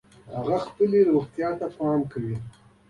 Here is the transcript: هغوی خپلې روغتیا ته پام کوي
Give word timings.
هغوی 0.35 0.59
خپلې 0.67 0.99
روغتیا 1.09 1.49
ته 1.59 1.67
پام 1.77 1.99
کوي 2.11 2.35